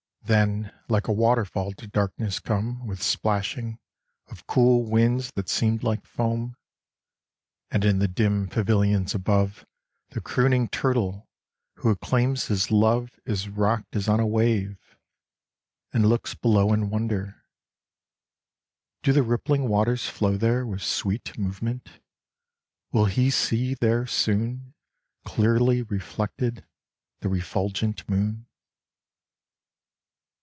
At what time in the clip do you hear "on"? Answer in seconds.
14.07-14.21